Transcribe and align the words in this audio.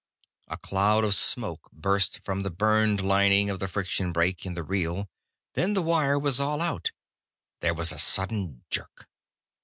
A 0.47 0.57
cloud 0.57 1.03
of 1.03 1.13
smoke 1.13 1.69
burst 1.71 2.25
from 2.25 2.41
the 2.41 2.49
burned 2.49 3.01
lining 3.05 3.51
of 3.51 3.59
the 3.59 3.67
friction 3.67 4.11
brake, 4.11 4.47
in 4.47 4.55
the 4.55 4.63
reel. 4.63 5.07
Then 5.53 5.75
the 5.75 5.83
wire 5.83 6.17
was 6.17 6.39
all 6.39 6.59
out; 6.59 6.91
there 7.59 7.75
was 7.75 7.91
a 7.91 7.99
sudden 7.99 8.63
jerk. 8.71 9.07